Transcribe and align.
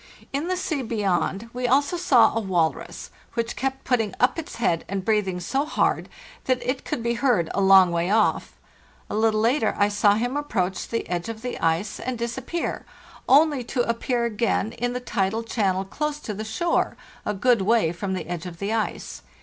In 0.33 0.47
the 0.47 0.57
sea 0.57 0.81
beyond 0.81 1.51
we 1.53 1.67
also 1.67 1.95
saw 1.95 2.35
a 2.35 2.39
walrus, 2.39 3.11
which 3.35 3.55
kept 3.55 3.83
putting 3.83 4.15
up 4.19 4.39
its 4.39 4.55
head 4.55 4.83
and 4.89 5.05
breathing 5.05 5.39
so 5.39 5.63
hard 5.63 6.09
that 6.45 6.59
it 6.67 6.83
could 6.83 7.03
be 7.03 7.13
heard 7.13 7.51
a 7.53 7.61
long 7.61 7.91
way 7.91 8.09
off. 8.09 8.53
<A 9.11 9.15
little 9.15 9.41
later 9.41 9.75
1 9.77 9.91
saw 9.91 10.15
him 10.15 10.35
approach 10.35 10.87
the 10.87 11.07
edge 11.07 11.29
of 11.29 11.43
the 11.43 11.59
ice 11.59 11.99
and 11.99 12.17
disappear, 12.17 12.83
only 13.29 13.63
to 13.65 13.87
appear 13.87 14.25
again 14.25 14.71
in 14.71 14.93
the 14.93 14.99
tidal 14.99 15.43
channel 15.43 15.85
close 15.85 16.19
to 16.21 16.33
the 16.33 16.43
shore, 16.43 16.97
a 17.23 17.35
good 17.35 17.61
way 17.61 17.91
from 17.91 18.13
the 18.15 18.25
edge 18.25 18.47
of 18.47 18.57
the 18.57 18.73
ice. 18.73 19.21